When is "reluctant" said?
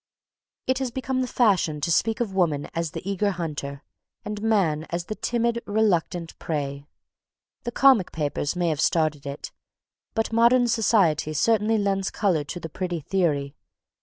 5.67-6.35